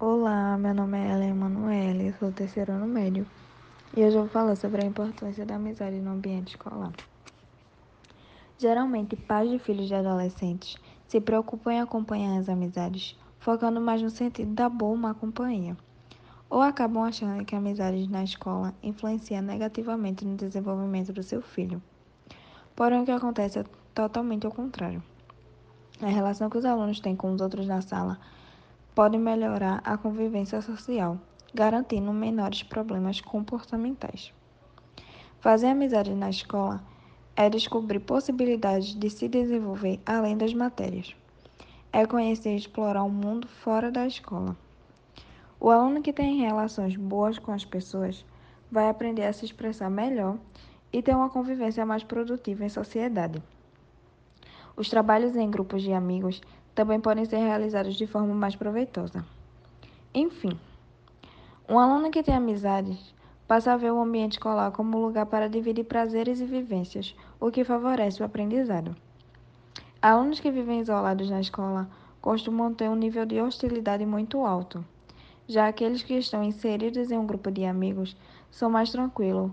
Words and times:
Olá, 0.00 0.58
meu 0.58 0.74
nome 0.74 0.98
é 0.98 1.12
Ellen 1.12 1.30
Emanuele, 1.30 2.12
sou 2.18 2.32
terceiro 2.32 2.72
ano 2.72 2.86
médio 2.86 3.24
e 3.96 4.04
hoje 4.04 4.16
eu 4.16 4.22
vou 4.22 4.28
falar 4.28 4.56
sobre 4.56 4.82
a 4.82 4.84
importância 4.84 5.46
da 5.46 5.54
amizade 5.54 6.00
no 6.00 6.10
ambiente 6.10 6.48
escolar. 6.48 6.92
Geralmente, 8.58 9.14
pais 9.14 9.48
de 9.48 9.56
filhos 9.60 9.86
de 9.86 9.94
adolescentes 9.94 10.76
se 11.06 11.20
preocupam 11.20 11.74
em 11.74 11.80
acompanhar 11.80 12.40
as 12.40 12.48
amizades, 12.48 13.16
focando 13.38 13.80
mais 13.80 14.02
no 14.02 14.10
sentido 14.10 14.52
da 14.52 14.68
boa 14.68 15.14
companhia, 15.14 15.76
ou 16.50 16.60
acabam 16.60 17.04
achando 17.04 17.44
que 17.44 17.54
amizades 17.54 18.08
na 18.08 18.24
escola 18.24 18.74
influenciam 18.82 19.42
negativamente 19.42 20.24
no 20.24 20.36
desenvolvimento 20.36 21.12
do 21.12 21.22
seu 21.22 21.40
filho. 21.40 21.80
Porém, 22.74 23.00
o 23.00 23.04
que 23.04 23.12
acontece 23.12 23.60
é 23.60 23.64
totalmente 23.94 24.44
ao 24.44 24.50
contrário. 24.50 25.00
A 26.02 26.08
relação 26.08 26.50
que 26.50 26.58
os 26.58 26.64
alunos 26.64 26.98
têm 26.98 27.14
com 27.14 27.32
os 27.32 27.40
outros 27.40 27.68
na 27.68 27.80
sala 27.80 28.18
pode 28.94 29.18
melhorar 29.18 29.82
a 29.84 29.96
convivência 29.96 30.62
social, 30.62 31.18
garantindo 31.52 32.12
menores 32.12 32.62
problemas 32.62 33.20
comportamentais. 33.20 34.32
Fazer 35.40 35.66
amizade 35.68 36.14
na 36.14 36.30
escola 36.30 36.82
é 37.36 37.50
descobrir 37.50 37.98
possibilidades 38.00 38.94
de 38.94 39.10
se 39.10 39.28
desenvolver 39.28 40.00
além 40.06 40.36
das 40.36 40.54
matérias. 40.54 41.14
É 41.92 42.06
conhecer 42.06 42.54
e 42.54 42.56
explorar 42.56 43.02
o 43.02 43.10
mundo 43.10 43.48
fora 43.48 43.90
da 43.90 44.06
escola. 44.06 44.56
O 45.58 45.70
aluno 45.70 46.00
que 46.00 46.12
tem 46.12 46.40
relações 46.40 46.96
boas 46.96 47.38
com 47.38 47.50
as 47.50 47.64
pessoas 47.64 48.24
vai 48.70 48.88
aprender 48.88 49.24
a 49.24 49.32
se 49.32 49.44
expressar 49.44 49.90
melhor 49.90 50.38
e 50.92 51.02
ter 51.02 51.14
uma 51.14 51.30
convivência 51.30 51.84
mais 51.84 52.04
produtiva 52.04 52.64
em 52.64 52.68
sociedade. 52.68 53.42
Os 54.76 54.88
trabalhos 54.88 55.36
em 55.36 55.50
grupos 55.50 55.82
de 55.82 55.92
amigos 55.92 56.40
também 56.74 57.00
podem 57.00 57.24
ser 57.24 57.36
realizados 57.36 57.94
de 57.94 58.06
forma 58.06 58.34
mais 58.34 58.56
proveitosa. 58.56 59.24
Enfim, 60.12 60.58
um 61.68 61.78
aluno 61.78 62.10
que 62.10 62.22
tem 62.22 62.34
amizades 62.34 63.14
passa 63.46 63.72
a 63.72 63.76
ver 63.76 63.92
o 63.92 64.00
ambiente 64.00 64.32
escolar 64.32 64.70
como 64.72 64.98
lugar 64.98 65.26
para 65.26 65.48
dividir 65.48 65.84
prazeres 65.84 66.40
e 66.40 66.44
vivências, 66.44 67.14
o 67.38 67.50
que 67.50 67.64
favorece 67.64 68.22
o 68.22 68.26
aprendizado. 68.26 68.96
Alunos 70.00 70.40
que 70.40 70.50
vivem 70.50 70.80
isolados 70.80 71.30
na 71.30 71.40
escola 71.40 71.88
costumam 72.20 72.72
ter 72.72 72.88
um 72.88 72.94
nível 72.94 73.24
de 73.24 73.40
hostilidade 73.40 74.04
muito 74.04 74.44
alto. 74.44 74.84
Já 75.46 75.68
aqueles 75.68 76.02
que 76.02 76.14
estão 76.14 76.42
inseridos 76.42 77.10
em 77.10 77.18
um 77.18 77.26
grupo 77.26 77.50
de 77.50 77.64
amigos 77.64 78.16
são 78.50 78.70
mais 78.70 78.90
tranquilos, 78.90 79.50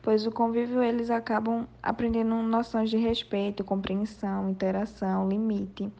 pois 0.00 0.26
o 0.26 0.30
convívio 0.30 0.82
eles 0.82 1.10
acabam 1.10 1.66
aprendendo 1.82 2.34
noções 2.36 2.88
de 2.88 2.96
respeito, 2.96 3.64
compreensão, 3.64 4.48
interação, 4.48 5.28
limite 5.28 5.90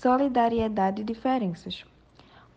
solidariedade 0.00 1.02
e 1.02 1.04
diferenças. 1.04 1.84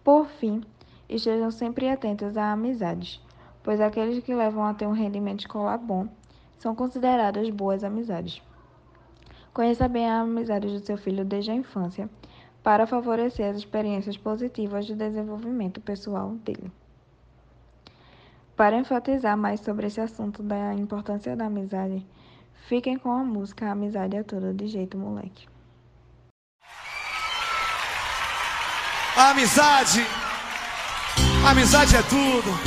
Por 0.01 0.27
fim, 0.27 0.63
estejam 1.09 1.51
sempre 1.51 1.89
atentos 1.89 2.37
a 2.37 2.53
amizades, 2.53 3.21
pois 3.61 3.81
aqueles 3.81 4.23
que 4.23 4.33
levam 4.33 4.63
a 4.63 4.73
ter 4.73 4.87
um 4.87 4.93
rendimento 4.93 5.41
escolar 5.41 5.77
bom 5.77 6.07
são 6.57 6.73
consideradas 6.73 7.49
boas 7.49 7.83
amizades. 7.83 8.41
Conheça 9.53 9.89
bem 9.89 10.09
a 10.09 10.21
amizade 10.21 10.69
do 10.69 10.79
seu 10.79 10.97
filho 10.97 11.25
desde 11.25 11.51
a 11.51 11.55
infância, 11.55 12.09
para 12.63 12.87
favorecer 12.87 13.49
as 13.49 13.57
experiências 13.57 14.15
positivas 14.15 14.85
de 14.85 14.95
desenvolvimento 14.95 15.81
pessoal 15.81 16.29
dele. 16.45 16.71
Para 18.55 18.77
enfatizar 18.77 19.37
mais 19.37 19.59
sobre 19.59 19.87
esse 19.87 19.99
assunto 19.99 20.41
da 20.41 20.73
importância 20.73 21.35
da 21.35 21.47
amizade, 21.47 22.05
fiquem 22.69 22.97
com 22.97 23.11
a 23.11 23.21
música 23.21 23.69
Amizade 23.69 24.15
é 24.15 24.23
Tudo 24.23 24.53
de 24.53 24.67
Jeito 24.67 24.97
Moleque. 24.97 25.52
Amizade. 29.15 30.05
amizade 31.45 31.95
é 31.95 32.01
tudo. 32.03 32.59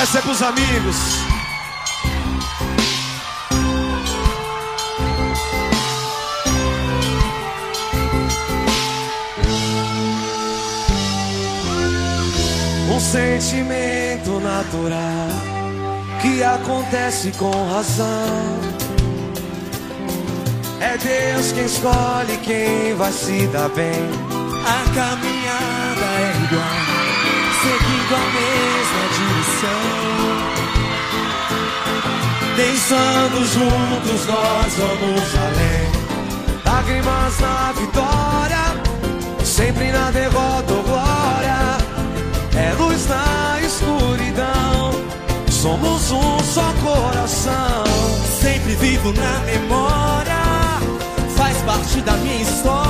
Essa 0.00 0.18
é 0.18 0.22
pros 0.22 0.42
amigos. 0.42 0.96
Um 12.94 13.00
sentimento 13.00 14.40
natural 14.40 15.28
que 16.20 16.42
acontece 16.42 17.32
com 17.32 17.50
razão. 17.72 18.58
É 20.80 20.96
Deus 20.96 21.52
quem 21.52 21.64
escolhe 21.64 22.36
quem 22.38 22.94
vai 22.94 23.12
se 23.12 23.46
dar 23.48 23.68
bem 23.70 24.37
a 24.68 24.84
caminhada 24.94 26.04
é 26.04 26.32
igual, 26.44 26.78
seguindo 27.62 28.12
a 28.14 28.24
mesma 28.36 29.02
direção. 29.16 29.86
Pensando 32.56 33.38
juntos, 33.46 34.26
nós 34.26 34.74
vamos 34.76 35.28
além. 35.46 35.88
Lágrimas 36.64 37.40
na 37.40 37.72
vitória, 37.72 38.64
sempre 39.44 39.90
na 39.90 40.10
derrota 40.10 40.74
ou 40.74 40.82
glória. 40.82 41.78
É 42.54 42.74
luz 42.78 43.08
na 43.08 43.60
escuridão, 43.62 44.92
somos 45.50 46.10
um 46.10 46.38
só 46.40 46.72
coração. 46.82 47.84
Sempre 48.40 48.74
vivo 48.74 49.12
na 49.12 49.38
memória, 49.40 50.42
faz 51.36 51.56
parte 51.58 52.00
da 52.02 52.12
minha 52.12 52.42
história 52.42 52.87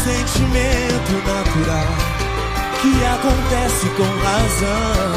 sentimento 0.00 1.12
natural 1.26 1.86
que 2.80 3.04
acontece 3.04 3.86
com 3.90 4.04
razão. 4.24 5.12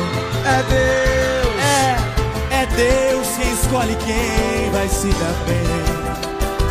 É 0.45 0.63
Deus, 0.69 1.55
é, 1.63 2.61
é 2.61 2.65
Deus 2.65 3.27
quem 3.37 3.53
escolhe 3.53 3.95
quem 3.95 4.71
vai 4.71 4.87
se 4.89 5.07
dar 5.07 5.35
bem. 5.47 6.03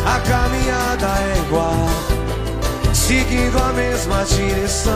A 0.05 0.19
caminhada 0.19 1.07
é 1.21 1.37
igual, 1.39 1.89
seguindo 2.93 3.57
a 3.57 3.73
mesma 3.73 4.23
direção. 4.25 4.93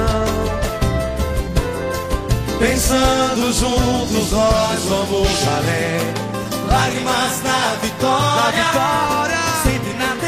Pensando 2.60 3.54
juntos, 3.54 4.32
nós 4.32 4.84
vamos 4.86 5.48
além. 5.48 6.28
Lágrimas 6.68 7.42
na 7.44 7.76
vitória, 7.82 8.64
na 8.64 8.72
vitória. 8.72 9.38
sempre 9.64 9.94
na 9.94 10.27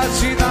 faz 0.00 0.49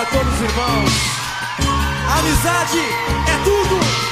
a 0.00 0.06
todos 0.06 0.32
os 0.32 0.40
irmãos. 0.40 0.92
Amizade 2.18 2.78
é 2.78 3.44
tudo. 3.44 4.09